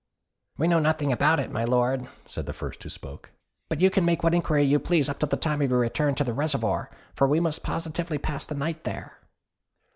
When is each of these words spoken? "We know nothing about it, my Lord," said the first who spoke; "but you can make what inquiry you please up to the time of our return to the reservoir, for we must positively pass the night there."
"We 0.57 0.67
know 0.67 0.79
nothing 0.79 1.11
about 1.11 1.39
it, 1.39 1.51
my 1.51 1.63
Lord," 1.63 2.07
said 2.25 2.47
the 2.47 2.53
first 2.57 2.81
who 2.81 2.89
spoke; 2.89 3.29
"but 3.69 3.79
you 3.81 3.91
can 3.91 4.03
make 4.03 4.23
what 4.23 4.33
inquiry 4.33 4.63
you 4.63 4.79
please 4.79 5.07
up 5.07 5.19
to 5.19 5.27
the 5.27 5.37
time 5.37 5.61
of 5.61 5.71
our 5.71 5.77
return 5.77 6.15
to 6.15 6.23
the 6.23 6.33
reservoir, 6.33 6.89
for 7.13 7.27
we 7.27 7.39
must 7.39 7.61
positively 7.61 8.17
pass 8.17 8.43
the 8.43 8.55
night 8.55 8.83
there." 8.83 9.19